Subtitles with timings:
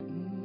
[0.00, 0.37] Mm-hmm.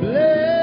[0.00, 0.59] Bless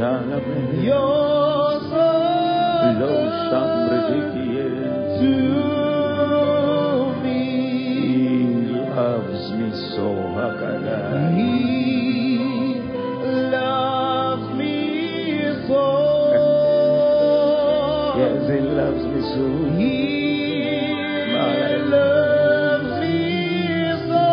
[0.00, 0.08] To
[7.22, 7.36] me.
[8.00, 10.08] He loves me so,
[11.36, 11.52] He
[13.52, 14.74] loves me
[15.68, 15.84] so.
[18.16, 19.44] yes, he loves me so.
[19.76, 19.92] He
[21.92, 23.20] loves me
[24.08, 24.24] so.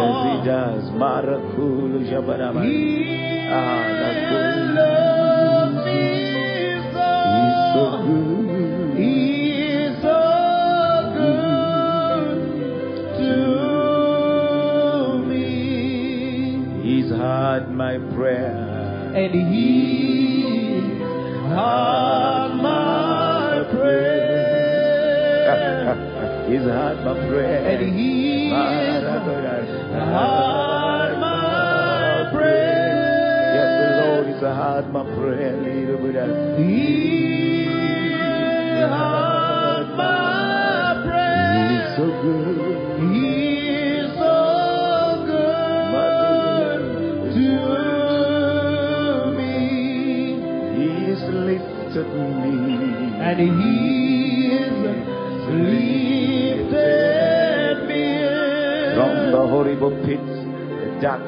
[0.00, 0.84] Yes, he does.
[0.90, 2.62] Marakulu Jabarama.
[2.64, 3.93] He ah,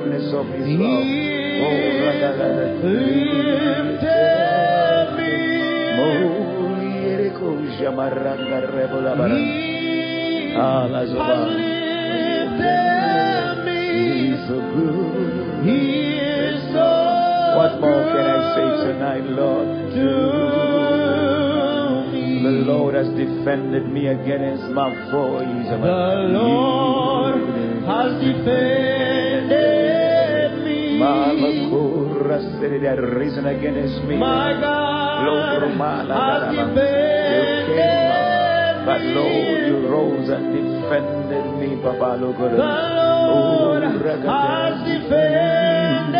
[0.08, 1.06] greatness of His love.
[14.46, 15.64] So good.
[15.64, 15.78] He
[16.18, 16.86] is so
[17.56, 19.68] What more can I say tonight, Lord?
[22.44, 25.66] The Lord has defended me against my foes.
[25.68, 25.78] The
[26.30, 27.40] Lord
[27.86, 28.75] has defended
[31.36, 34.16] they are risen against me.
[34.16, 35.26] My God,
[36.08, 37.76] has defended
[38.86, 42.36] But Lord, you rose and defended me, Papa Lord.
[42.38, 46.14] The Lord has defended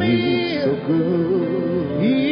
[0.00, 0.58] me.
[0.64, 2.31] so good.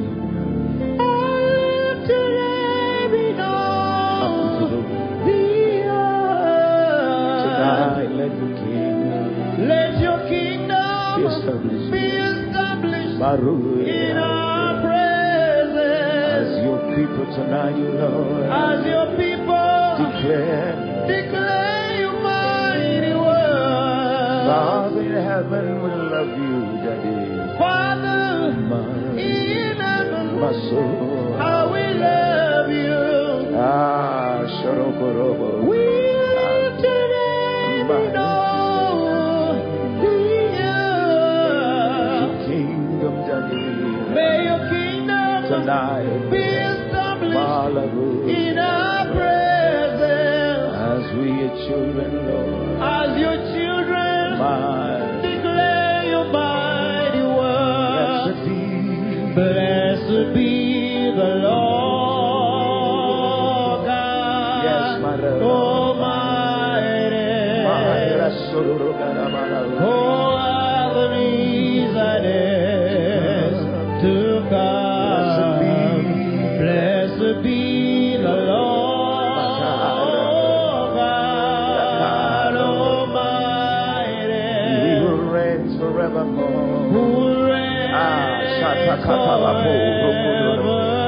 [17.69, 24.45] you Lord, As your people declare, declare your mighty word.
[24.47, 27.57] Father in heaven, we love you, Daddy.
[27.57, 28.81] Father, My,
[29.19, 31.10] in heaven, my soul.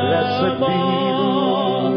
[0.05, 1.93] Blessed be the Lord.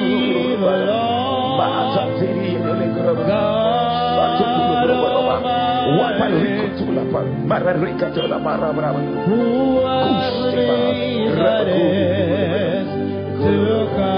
[0.60, 1.58] the Lord
[9.26, 9.38] who
[11.36, 12.86] that is
[13.42, 13.54] to
[13.96, 14.17] come.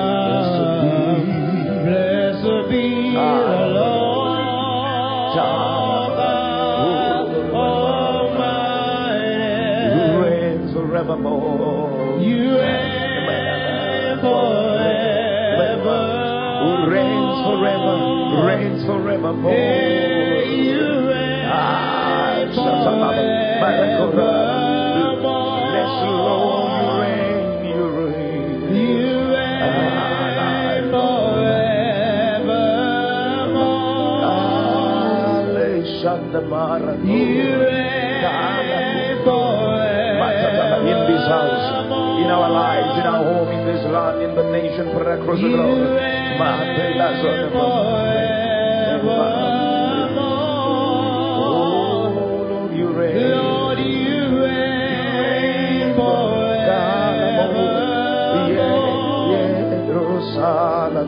[11.05, 12.21] Forevermore.
[12.21, 16.01] You reign forever.
[16.63, 17.97] Who reigns forever,
[18.47, 19.53] reigns forevermore.
[19.53, 23.25] You reign Ah, Shatalaba,
[23.63, 24.33] Barakora.
[25.71, 25.95] Bless
[41.31, 45.49] in our lives, in our home, in this land, in the nation, for across the
[45.49, 45.97] globe.
[51.39, 53.31] Oh, you reign.
[53.31, 55.95] Lord, you reign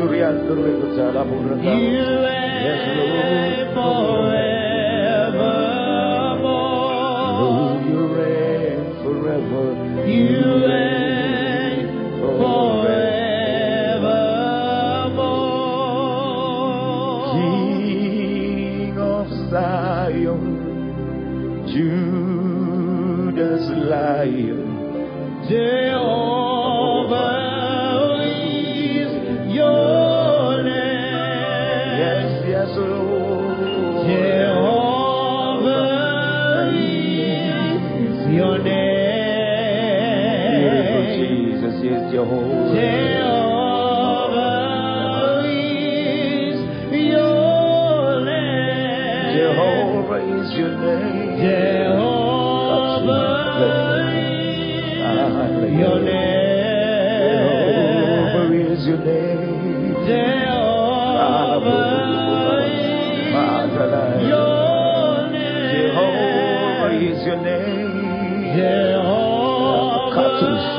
[0.00, 1.74] Lo Shuriando Regutala Murata.
[1.74, 4.56] You reign forevermore.
[7.42, 9.66] Oh, you reign forever.
[10.06, 10.89] You reign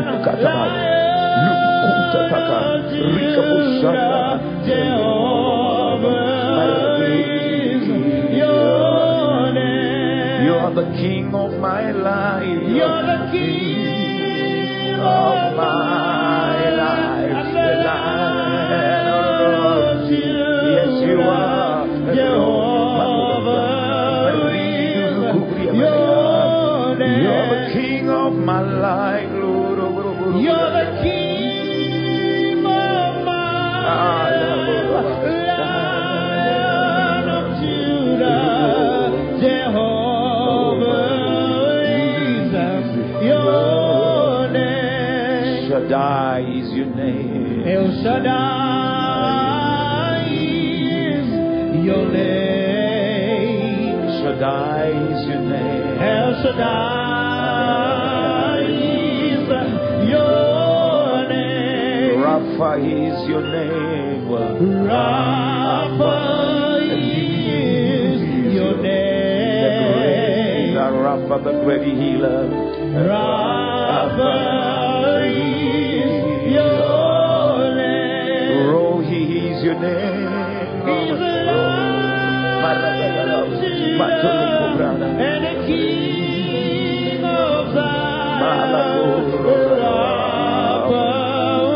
[0.00, 0.26] Zion.
[0.26, 0.74] Katamai.
[1.46, 2.58] Lukuta Taka.
[3.14, 4.22] Rika Bushanda.
[4.66, 6.20] Jehovah
[8.36, 10.44] your name.
[10.46, 12.62] You are the King of my life.
[12.68, 15.99] You're the King of my
[48.90, 51.28] Shaddai is
[51.84, 53.98] your name.
[54.22, 56.00] Shaddai is your name.
[56.00, 57.80] El Shaddai
[58.64, 59.48] is
[60.08, 62.16] your name.
[62.24, 64.28] Rapha is your name.
[64.88, 66.16] Rapha
[66.96, 68.20] is
[68.54, 70.74] your The.
[71.04, 72.42] Rapha, the great healer.
[73.10, 74.49] Rapha
[79.60, 79.90] Is your name.
[82.70, 88.10] the Lion of Judah and the King of Zion.
[89.44, 89.90] Rapha
[91.44, 91.68] is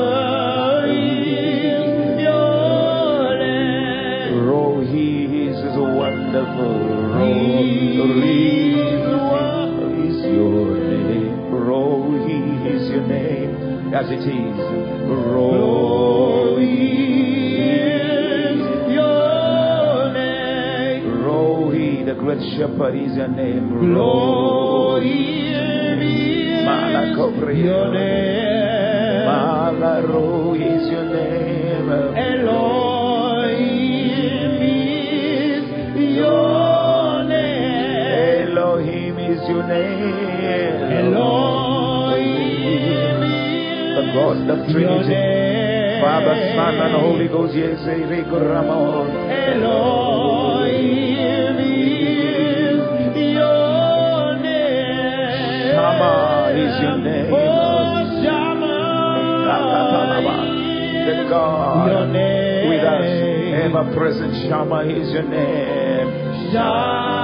[0.00, 0.27] your
[13.98, 14.56] As it is.
[15.08, 16.92] Glory Rohi.
[18.46, 18.60] is
[18.92, 21.04] your name.
[21.24, 23.70] Rohi, the great shepherd is your name.
[23.70, 27.56] Glory is Malakobri.
[27.64, 29.26] your name.
[29.26, 31.90] Malaro is your name.
[32.16, 32.87] Elohim
[39.48, 41.08] your name.
[41.08, 42.28] Elohim
[43.96, 45.14] The God of Trinity.
[46.00, 47.54] Father, Son, and Holy Ghost.
[47.54, 49.10] Yes, Ramon.
[49.30, 50.78] Elohim
[51.58, 52.78] is
[53.16, 55.72] your name.
[55.74, 57.32] Shammah is your name.
[57.32, 59.46] Oh, Shammah
[61.06, 62.68] The God your name.
[62.68, 63.10] with us,
[63.64, 66.08] ever present Shammah is your name.
[66.52, 67.17] Shammah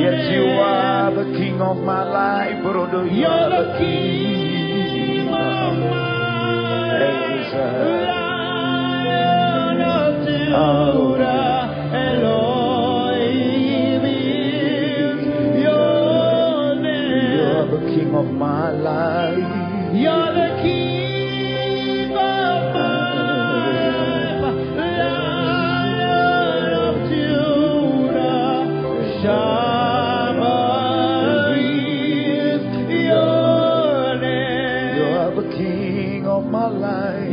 [0.00, 3.06] Yes, you are the King of my life, brother.
[3.06, 6.08] You You're are the the King of my
[7.50, 8.04] sir.
[8.10, 11.53] Lion of oh, Judah.
[17.94, 19.38] King of my life.
[19.94, 23.14] You're the King of my
[23.54, 24.40] life.
[25.78, 28.66] Lion of Judah,
[29.22, 30.74] Shammah
[32.88, 34.96] your name.
[34.96, 37.32] You're the King of my life.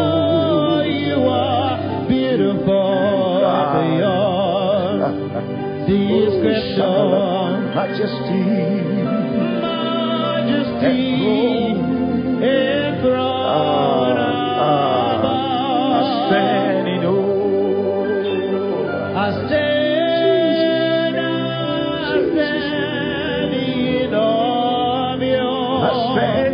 [0.87, 1.77] You are
[2.09, 3.43] beautiful.
[3.43, 4.03] Majesty.
[4.13, 5.45] Ah, ah, ah.
[9.63, 11.05] Majesty.
[15.19, 16.66] Above.
[26.17, 26.46] say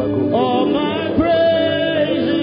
[0.00, 2.42] All my praise.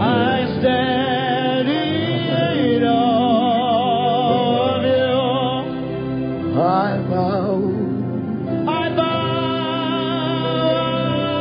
[0.00, 2.86] I stand in you.
[6.56, 7.58] I bow.
[8.68, 9.08] I bow.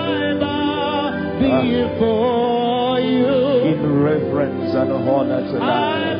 [0.07, 0.09] I
[0.39, 1.11] bow
[1.61, 3.35] before you.
[3.73, 5.61] In reverence and honor tonight.
[5.61, 5.63] I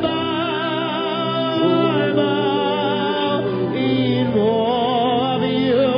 [0.00, 0.08] bow.
[1.90, 3.42] I bow
[3.74, 5.88] in of you.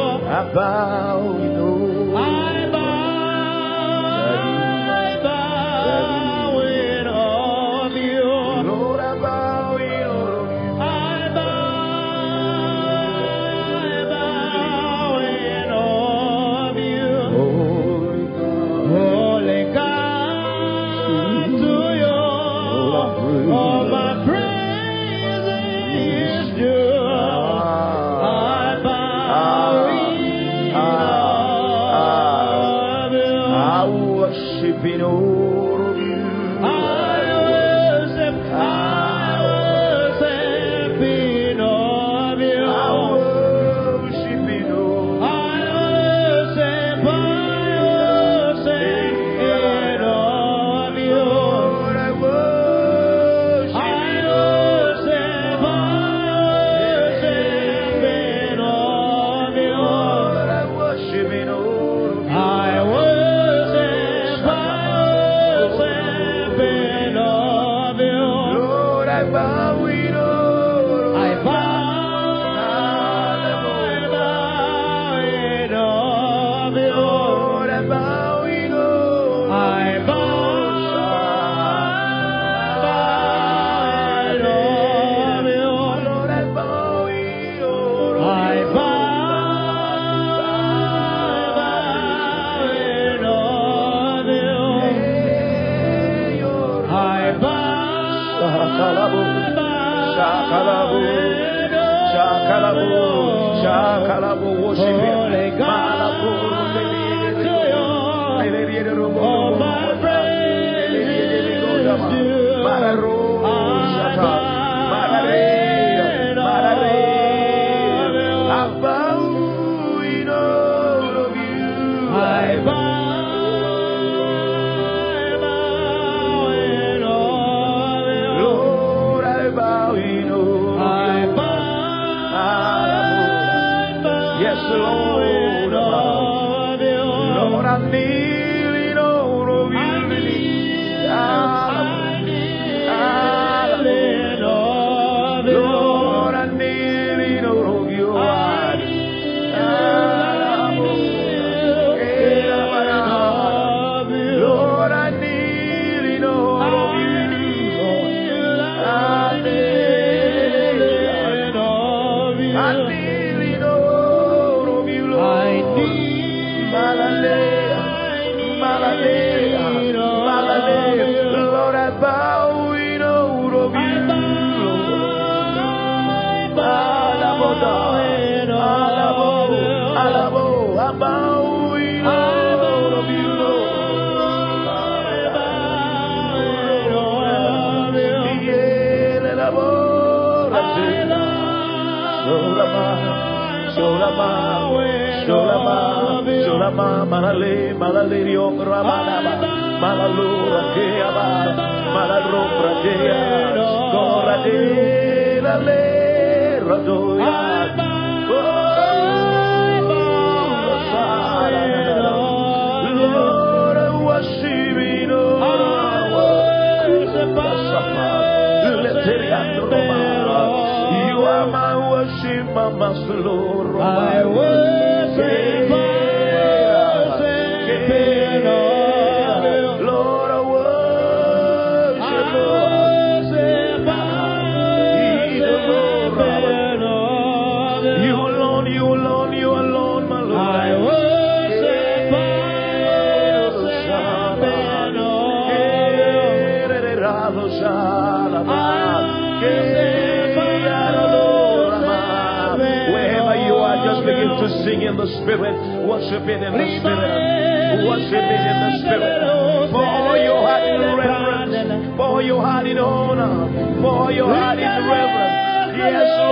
[254.65, 255.57] Sing in the Spirit.
[255.87, 257.87] Worship it in the Spirit.
[257.89, 259.73] Worship it in the Spirit.
[259.73, 261.97] For your heart in reverence.
[261.97, 263.81] For your heart in honor.
[263.81, 265.77] For your heart in reverence.
[265.77, 266.31] Yes, Lord.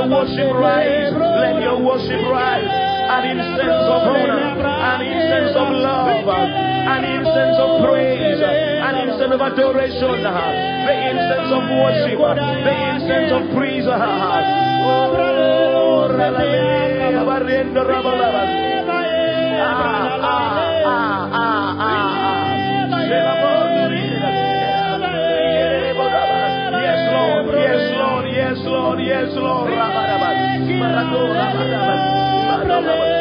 [0.00, 1.12] your worship rise.
[1.12, 2.64] Let your worship rise.
[2.64, 9.40] An incense of honor, an incense of love, an incense of praise, an incense of
[9.40, 13.84] adoration, the incense of worship, the incense of praise.
[13.88, 15.90] Ah, ah, ah, ah,
[28.50, 29.79] yes, Lord, yes, Lord.
[30.80, 31.90] Maradona, Maradona,
[32.48, 33.20] Maradona,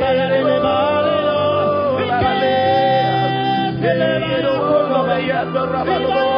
[0.00, 0.93] Maradona,
[5.44, 6.33] Rabando, rabando.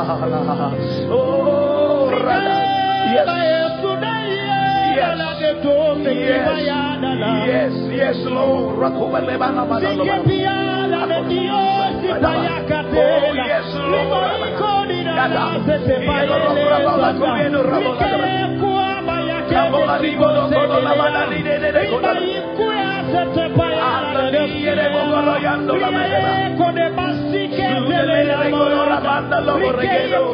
[1.12, 2.08] Oh.
[3.10, 3.26] Yes.
[6.14, 6.46] Yes.
[7.46, 8.78] Yes, yes, Lord.
[8.80, 10.04] Rakuba lebana madalo.
[12.96, 14.08] Oh, yes, Lord.
[28.40, 30.32] vengo la banda lobo relleno.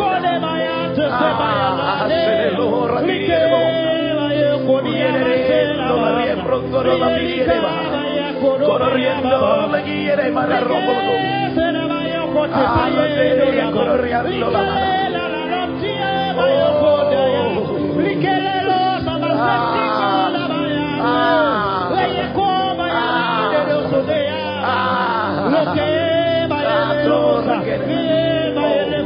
[8.67, 10.33] Corriendo la guía de.
[13.73, 14.96] Corriendo la.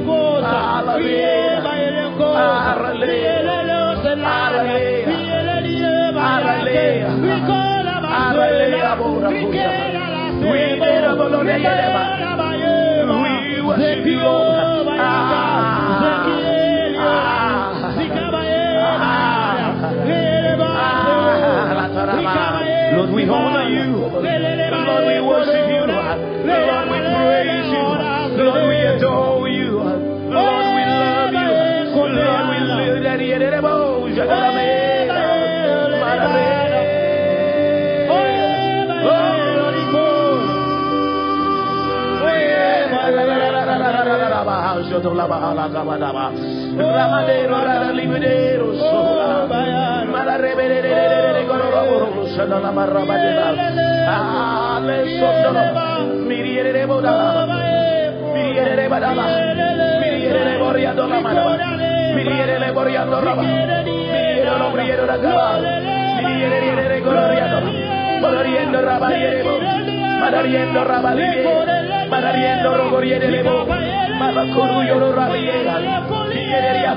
[0.04, 1.74] Goza, rieva
[14.14, 14.49] la.
[70.20, 71.64] Marariendo rabalibo,
[72.10, 73.66] marariendo rogoriere lebo,
[74.30, 75.74] Abakuru yoro rabiera.
[76.50, 76.92] Yereria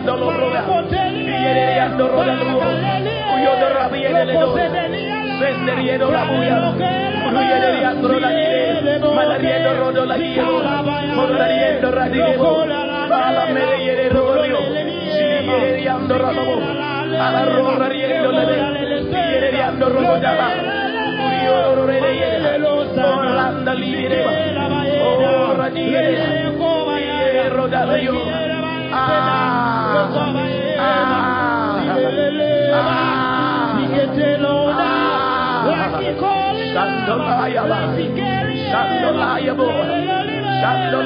[27.74, 28.13] dado yo.
[36.74, 37.80] Santo Layaba,
[38.71, 39.67] Santo Layabo,
[40.62, 41.00] Santo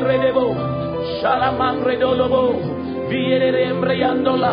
[0.00, 0.54] Redebo,
[1.20, 2.42] Shalaman Redolobo,
[3.08, 4.52] Vierere Embreyandola,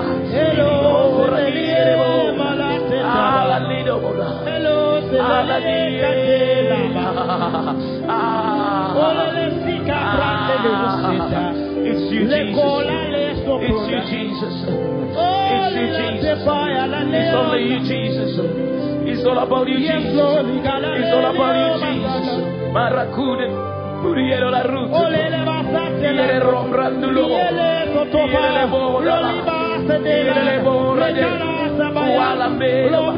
[8.08, 8.94] Ah.
[11.86, 12.64] It's you, Jesus.
[13.64, 14.56] It's you, Jesus.
[15.54, 16.40] It's you, Jesus.
[17.14, 18.34] It's only you, Jesus.
[19.06, 20.16] It's all about you, Jesus.
[21.00, 22.28] It's all about you, Jesus.
[22.74, 23.48] Maracude,
[24.04, 24.98] Muriero la ruta.
[26.14, 27.28] Iere rombrandulo.
[27.28, 29.18] Iere le bora.
[30.04, 31.06] Iere le bora.
[31.94, 33.14] Kuala mero.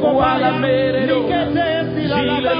[0.00, 1.28] Kuala mero.
[2.12, 2.52] Gila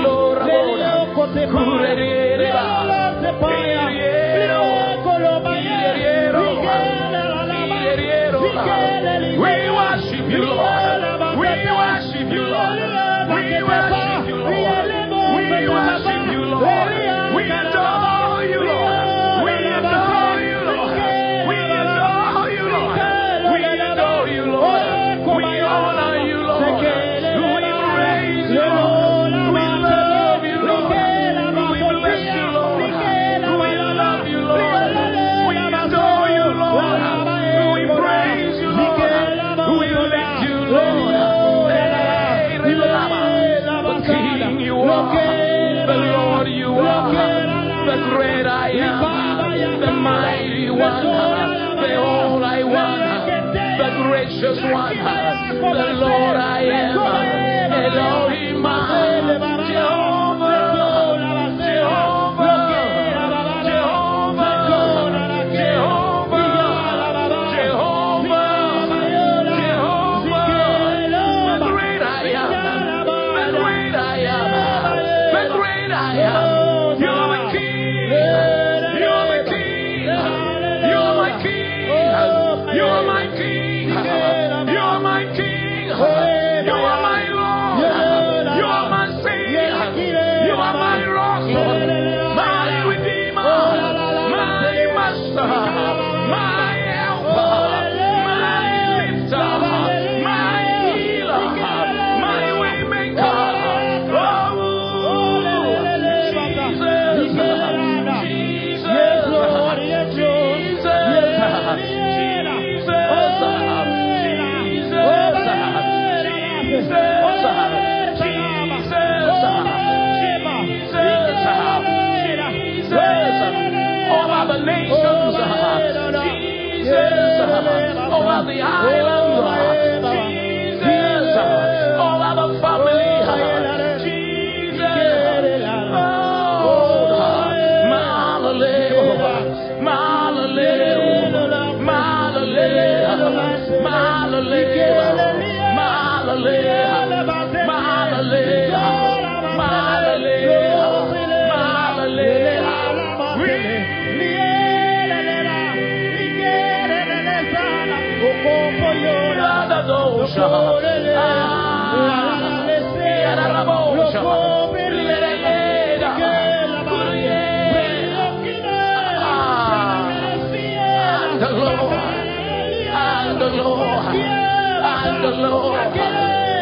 [1.32, 2.52] se pure,
[2.86, 5.72] la se paia, l'iracolo paia.
[50.72, 51.04] One,
[51.76, 53.26] the all I want,
[53.78, 56.98] the gracious one, the Lord I am,
[57.72, 58.21] Elohim,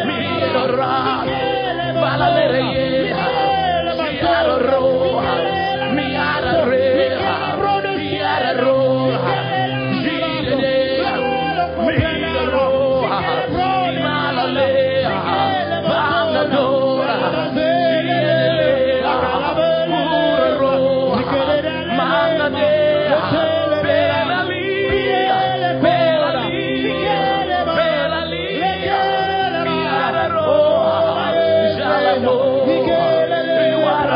[0.05, 1.27] Miguel Herrán,
[2.01, 2.90] Valera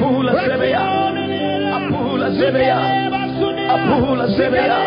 [0.00, 0.80] Apula Zebeya.
[1.76, 2.78] Apula Zebeya.
[3.74, 4.78] Apula Zebeya.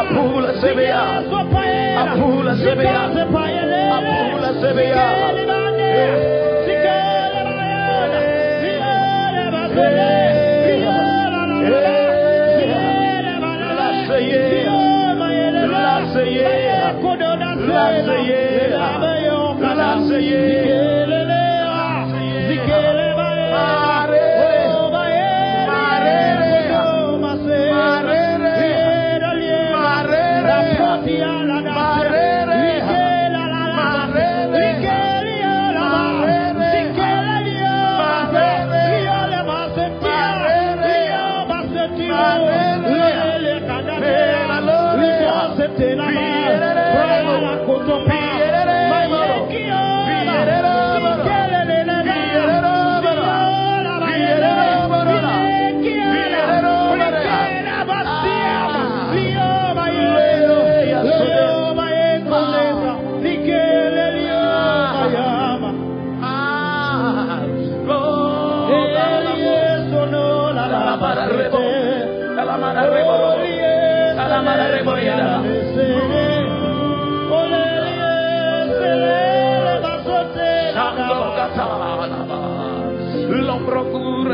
[0.00, 1.00] Apula Zebeya.
[2.02, 3.00] Apula Zebeya.
[3.96, 5.28] Apula Zebeya.
[20.20, 20.97] Yeah.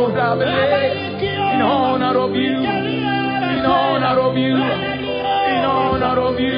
[0.00, 6.56] Lord, in honor of you, in honor of you, in honor of you,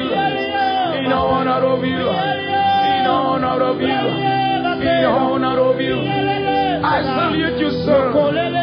[1.03, 3.99] in honor of you, in honor of you,
[4.87, 5.97] in honor of you.
[6.85, 8.62] I salute you, sir.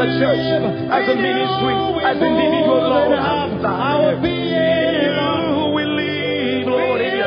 [0.00, 0.40] a church,
[0.88, 1.74] as a ministry,
[2.08, 3.12] as individual, Lord.
[3.20, 7.00] Our being we live, Lord.
[7.00, 7.26] Yes,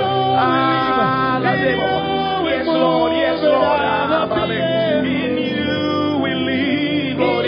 [2.66, 3.14] Lord.
[3.14, 3.80] Yes, Lord.
[5.06, 7.46] In you we live, Lord.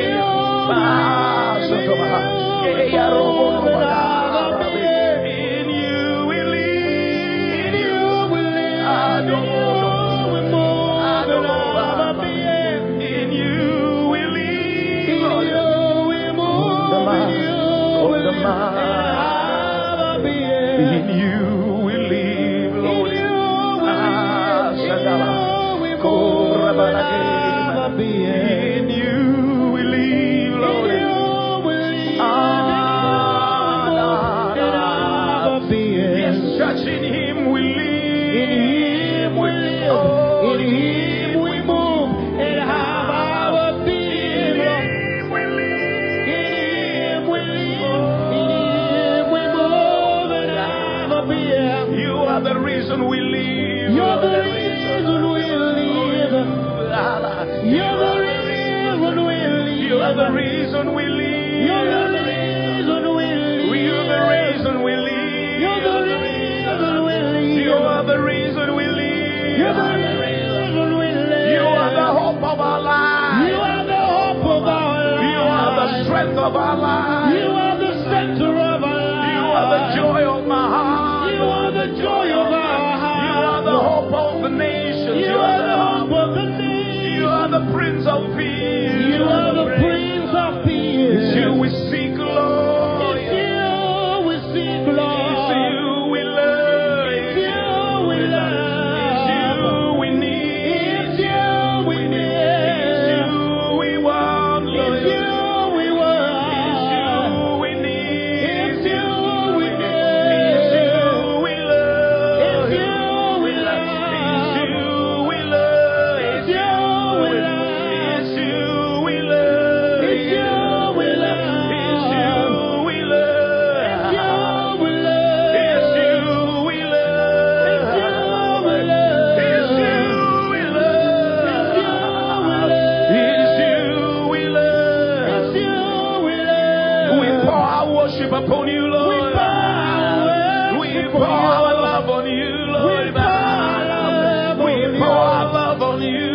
[145.96, 146.35] on you.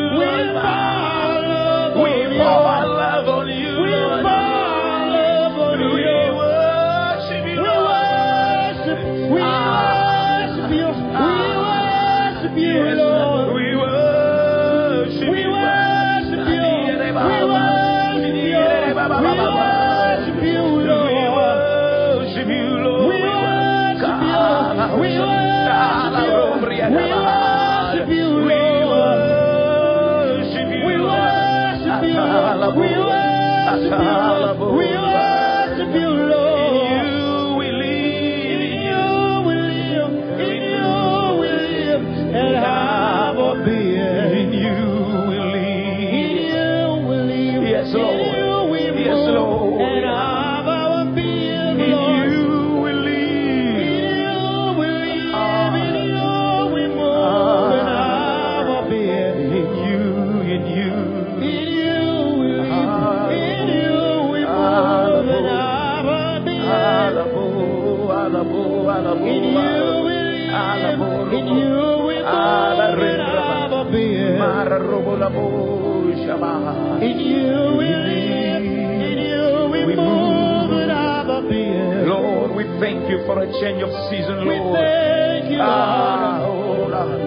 [82.81, 84.49] Thank you for a change of season, Lord.
[84.49, 84.79] We Lord.
[84.81, 86.91] thank you, Ah, Lord.
[86.91, 87.21] Lord.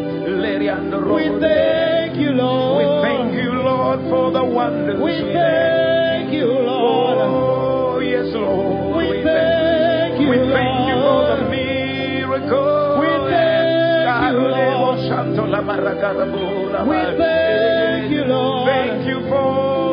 [1.15, 2.77] We thank you, Lord.
[2.77, 4.99] We thank you, Lord, for the wonders.
[4.99, 7.17] We thank you, Lord.
[7.19, 8.97] Oh, yes, Lord.
[8.97, 11.51] We thank you, We thank you for the Lord.
[11.51, 12.99] miracle.
[12.99, 14.99] We thank you, Lord.
[15.07, 16.83] Santo la maracada bula.
[16.85, 17.32] We thank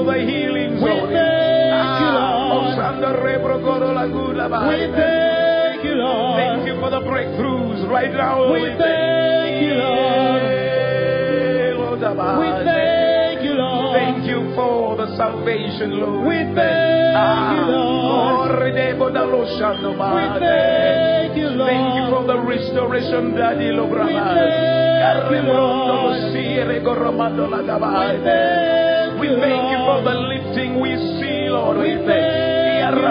[0.05, 1.11] for the healings, We Lord.
[1.11, 2.65] thank you, Ah, Lord.
[2.65, 6.37] oh, Santo rebro coro la gula, We thank you, Lord.
[6.41, 8.53] Thank you for the breakthroughs right now.
[8.53, 10.43] We thank you, Lord.
[12.11, 12.39] Lord.
[12.41, 13.95] We thank you, Lord.
[13.95, 16.27] Thank you for the salvation, Lord.
[16.27, 18.51] We thank you, Lord.
[18.51, 18.61] Lord.
[20.17, 21.71] We thank you, Lord.
[21.71, 23.91] Thank you for the restoration, Daddy Lord.
[24.07, 26.33] We thank you, Lord.
[26.33, 28.80] We thank
[29.21, 31.77] we thank you for the lifting we see, Lord.
[31.79, 33.11] We thank you.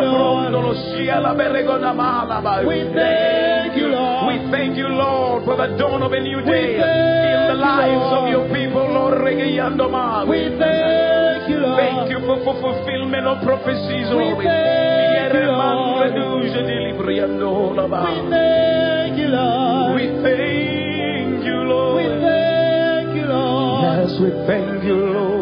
[2.68, 4.28] We thank you, Lord.
[4.28, 8.30] We thank you, Lord, for the dawn of a new day in the lives of
[8.30, 9.24] your people, Lord.
[9.24, 9.36] We
[10.57, 11.80] thank you, Lord.
[11.80, 14.43] Thank you for, for fulfillment of prophecies, Lord.
[14.43, 16.10] thank you, Lord.
[16.10, 17.99] Yeremanreduja dilibriandolaba.
[18.03, 19.95] We thank you, Lord.
[19.95, 21.95] We thank you, Lord.
[21.97, 23.84] We thank you, Lord.
[23.84, 25.38] Yes, we thank you, Lord.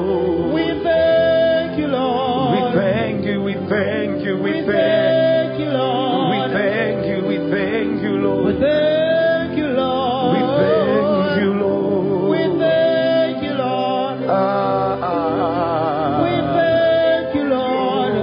[4.47, 6.31] We thank you, Lord.
[6.31, 8.45] We thank you, we thank you, Lord.
[8.45, 10.37] We thank you, Lord.
[10.37, 12.29] We thank you, Lord.
[12.31, 14.17] We thank you, Lord.
[14.29, 18.13] Ah, ah, We thank you, Lord.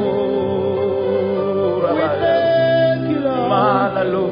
[1.98, 3.50] We thank you, Lord.
[3.52, 4.24] Malalo,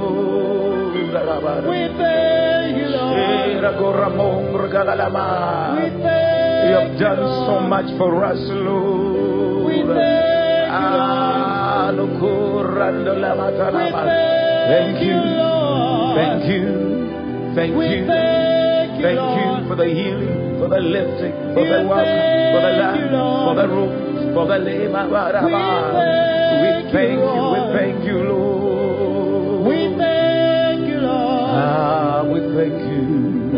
[1.13, 1.69] Rabbi.
[1.69, 3.17] We thank you, Lord.
[5.77, 6.23] We thank
[6.65, 9.12] You have done so much for us, Lord.
[14.69, 15.21] Thank you.
[16.15, 16.93] Thank you.
[17.55, 18.07] Thank you.
[18.07, 22.73] thank you, Thank you for the healing, for the lifting, for the welcome, for the
[22.81, 23.11] land,
[23.47, 25.03] for the rooms, for the lema.
[25.09, 25.53] We
[26.63, 29.67] We thank you, we thank you, Lord.
[29.67, 31.51] We thank you, Lord.
[31.55, 33.05] Ah, we thank you.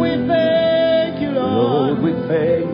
[0.01, 2.03] We thank you, Lord, Lord.
[2.03, 2.74] we thank you.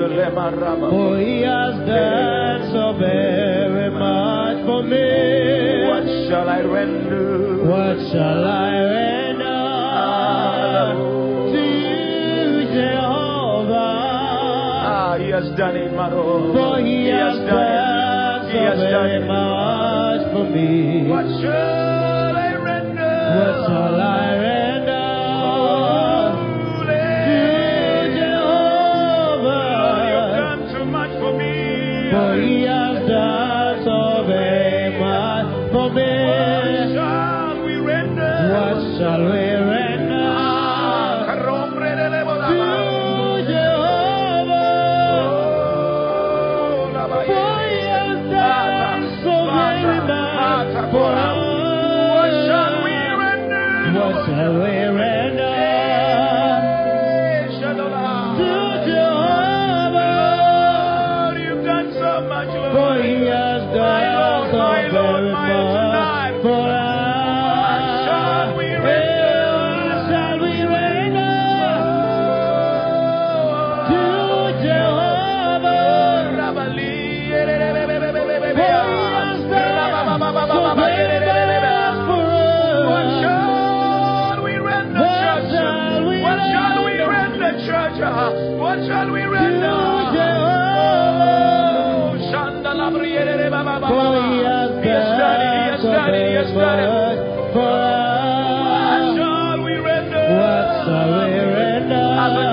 [0.00, 5.84] For he has done so very much for me.
[5.88, 7.64] What shall I render?
[7.68, 9.60] What shall I render
[11.52, 13.76] to you, Jehovah?
[14.88, 16.52] Ah, he has done it, Maro.
[16.54, 21.08] For he, he has, has done, so he has very done much for me.
[21.10, 23.16] What shall I render?
[23.36, 24.49] What shall I render?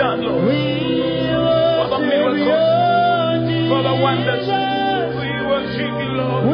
[0.00, 0.48] done, Lord.
[1.90, 2.48] Father, miracles.
[3.68, 4.48] Father, wonders.
[5.20, 6.44] We worship you, Lord.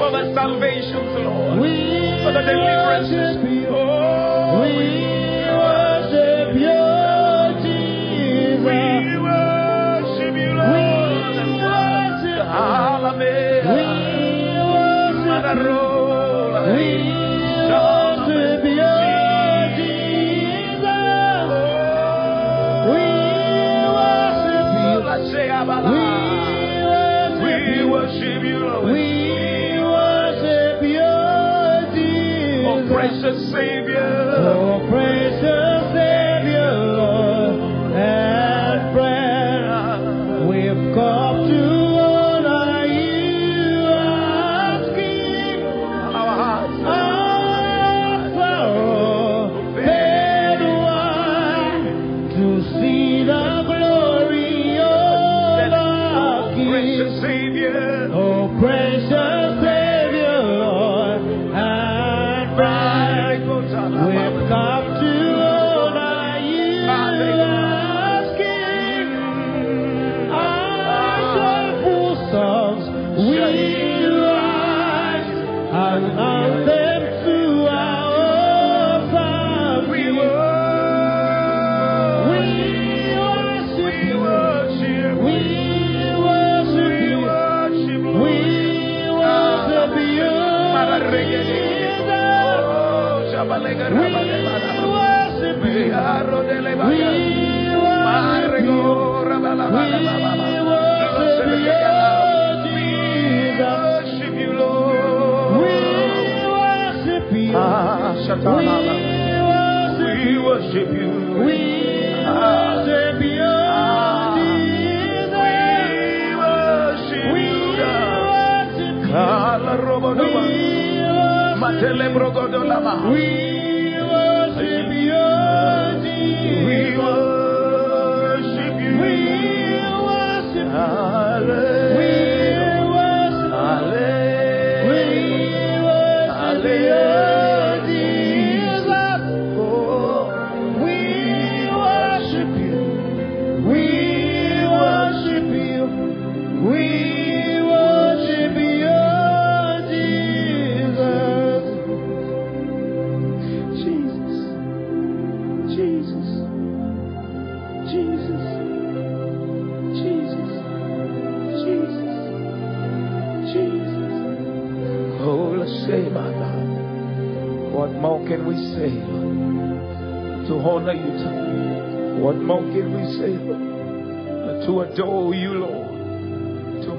[0.00, 1.60] Father, salvations, Lord.
[2.24, 3.45] Father, deliverance.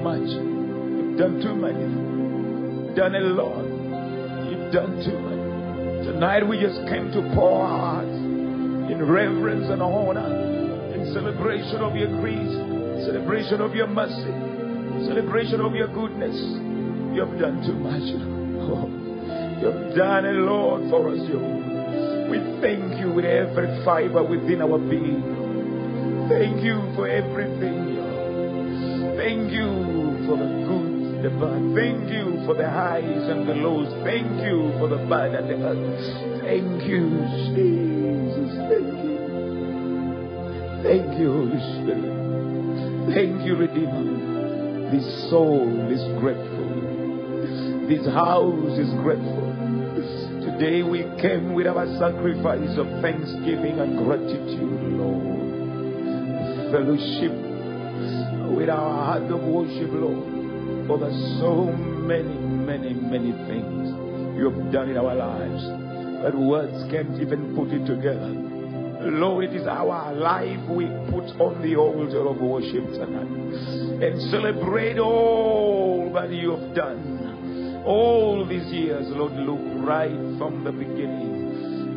[0.08, 0.24] Much.
[0.24, 1.76] You've done too much.
[1.76, 3.68] You've done it, Lord.
[4.48, 6.06] You've done too much.
[6.08, 8.16] Tonight we just came to pour our hearts
[8.88, 12.56] in reverence and honor, in celebration of your grace,
[13.04, 14.32] celebration of your mercy,
[15.04, 16.36] celebration of your goodness.
[17.12, 19.04] You have done too much.
[19.58, 21.18] You have done it, Lord, for us.
[21.18, 22.30] Lord.
[22.30, 26.28] We thank you with every fiber within our being.
[26.30, 27.97] Thank you for everything.
[29.28, 29.68] Thank you
[30.24, 31.60] for the good, the bad.
[31.76, 33.92] Thank you for the highs and the lows.
[34.02, 36.40] Thank you for the bad and the ugly.
[36.40, 37.12] Thank you,
[37.52, 38.56] Jesus.
[38.72, 39.20] Thank you.
[40.80, 42.08] Thank you, Holy Spirit.
[43.12, 44.90] Thank you, Redeemer.
[44.92, 47.84] This soul is grateful.
[47.86, 49.52] This house is grateful.
[50.40, 55.36] Today we came with our sacrifice of thanksgiving and gratitude, Lord.
[56.72, 57.47] Fellowship
[58.56, 60.86] with our heart of worship, Lord.
[60.86, 65.62] For the so many, many, many things you have done in our lives
[66.22, 68.32] that words can't even put it together.
[69.10, 74.98] Lord, it is our life we put on the altar of worship tonight and celebrate
[74.98, 77.82] all that you have done.
[77.86, 81.38] All these years, Lord, look right from the beginning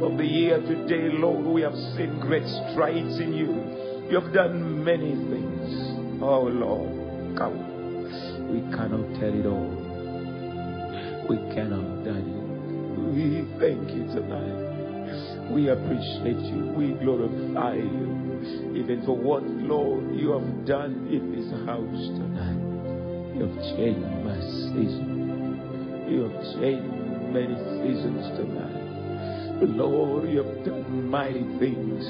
[0.02, 4.10] of the year today, Lord, we have seen great strides in you.
[4.10, 5.41] You have done many things.
[6.24, 7.58] Oh, Lord, come.
[8.54, 9.74] We cannot tell it all.
[11.28, 12.38] We cannot, Daddy.
[13.10, 15.50] We thank you tonight.
[15.52, 16.74] We appreciate you.
[16.78, 18.78] We glorify you.
[18.78, 22.62] Even for what, Lord, you have done in this house tonight.
[23.36, 26.06] You have changed my season.
[26.08, 26.94] You have changed
[27.34, 28.82] many seasons tonight.
[29.76, 32.06] Lord, you have done mighty things.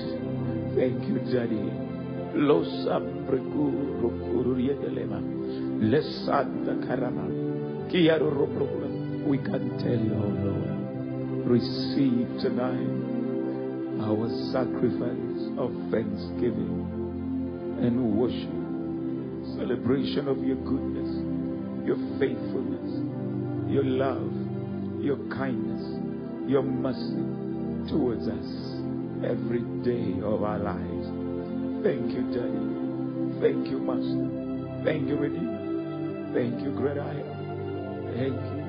[0.76, 1.91] Thank you, Daddy.
[2.36, 3.72] Lo sambregu
[4.02, 5.20] rukuriyedelema.
[5.82, 7.28] Lesanda karama.
[7.90, 8.88] Kiyaru robrobula.
[9.28, 11.48] We can tell oh Lord.
[11.48, 13.12] Receive tonight
[14.02, 16.88] our sacrifice of thanksgiving
[17.82, 18.62] and worship.
[19.58, 21.12] Celebration of your goodness,
[21.86, 24.32] your faithfulness, your love,
[25.02, 25.84] your kindness,
[26.48, 27.26] your mercy
[27.92, 28.50] towards us
[29.26, 31.01] every day of our lives.
[31.84, 33.42] Thank you, Daddy.
[33.42, 34.84] Thank you, Master.
[34.86, 36.34] Thank you, Redeemer.
[36.34, 38.14] Thank you, Great I am.
[38.16, 38.61] Thank you.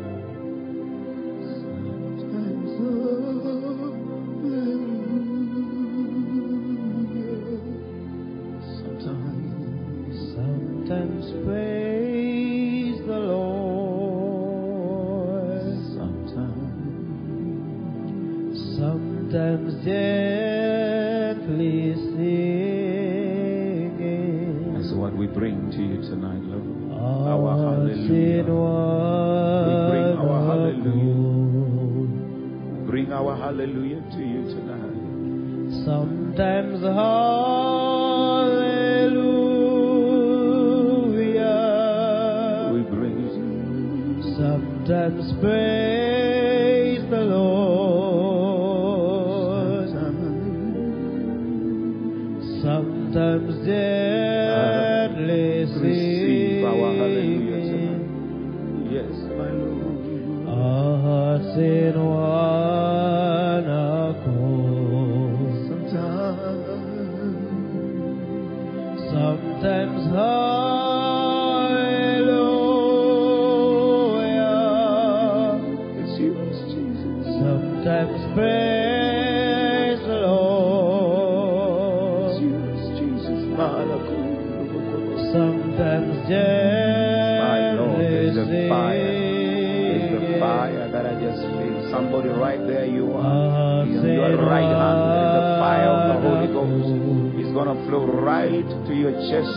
[91.02, 93.82] That I just feel Somebody right there you are.
[93.84, 96.88] In your right hand in the fire of the Holy Ghost
[97.36, 99.52] is going to flow right to your chest.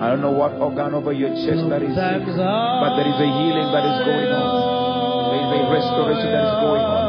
[0.00, 3.28] I don't know what organ over your chest that is sick, but there is a
[3.28, 4.48] healing that is going on.
[5.28, 7.04] There is a restoration that is going on.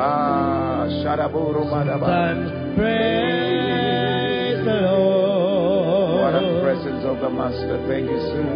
[0.00, 2.08] Ah, Shadaburu Madaba.
[2.76, 6.24] Praise the Lord.
[6.24, 7.84] What a presence of the Master.
[7.84, 8.48] Thank you, sir.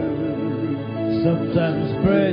[1.21, 2.33] Sometimes pray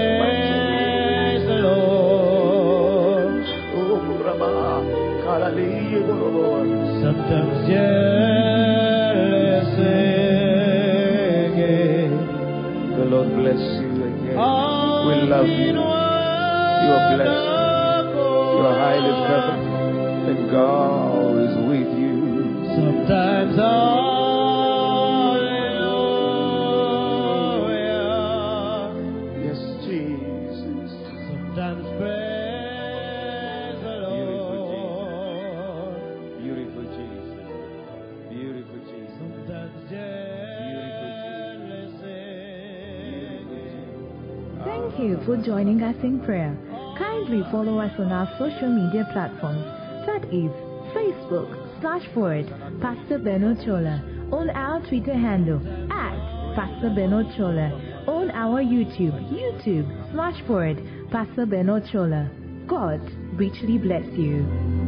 [12.97, 14.35] The Lord bless you again.
[15.07, 15.71] We love you.
[15.71, 15.79] You
[16.97, 17.45] are blessed.
[18.11, 19.63] You are highly favored.
[20.29, 22.17] And God is with you.
[22.75, 24.00] Sometimes hallelujah.
[45.43, 46.55] Joining us in prayer.
[46.97, 49.63] Kindly follow us on our social media platforms.
[50.05, 50.51] That is
[50.93, 52.47] Facebook slash forward
[52.81, 55.59] Pastor Beno Chola, on our Twitter handle
[55.91, 57.71] at Pastor Beno Chola,
[58.07, 60.77] on our YouTube, YouTube slash forward
[61.11, 62.29] Pastor Beno Chola.
[62.67, 63.01] God
[63.37, 64.80] richly bless you.